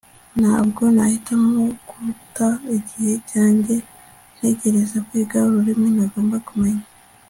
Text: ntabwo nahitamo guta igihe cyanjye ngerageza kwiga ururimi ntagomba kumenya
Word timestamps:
ntabwo 0.39 0.81
nahitamo 0.95 1.63
guta 1.89 2.47
igihe 2.77 3.13
cyanjye 3.29 3.75
ngerageza 4.33 4.97
kwiga 5.07 5.37
ururimi 5.47 5.87
ntagomba 5.95 6.37
kumenya 6.47 6.85